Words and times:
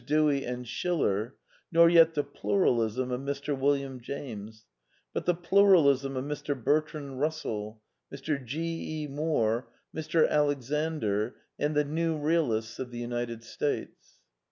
Dewey 0.03 0.45
and 0.45 0.67
Schiller," 0.67 1.35
nor 1.71 1.87
yet 1.87 2.15
the 2.15 2.23
Pluralism 2.23 3.11
of 3.11 3.21
Mr. 3.21 3.55
Wil 3.55 3.75
liam 3.75 4.01
James, 4.01 4.65
but 5.13 5.27
the 5.27 5.35
Pluralism 5.35 6.17
of 6.17 6.25
Mr. 6.25 6.55
Bertrand 6.55 7.19
Bussell, 7.19 7.77
Mr. 8.11 8.43
G. 8.43 9.03
E. 9.03 9.07
Moore, 9.07 9.67
Mr. 9.95 10.27
Alexander, 10.27 11.35
and 11.59 11.75
the 11.75 11.85
new 11.85 12.17
realists 12.17 12.79
of 12.79 12.89
the 12.89 12.97
United 12.97 13.43
States. 13.43 14.21